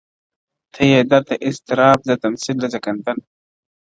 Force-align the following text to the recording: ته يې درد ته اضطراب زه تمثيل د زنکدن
ته 0.73 0.81
يې 0.91 0.99
درد 1.09 1.25
ته 1.29 1.35
اضطراب 1.47 1.99
زه 2.07 2.13
تمثيل 2.23 2.55
د 2.59 2.65
زنکدن 2.73 3.17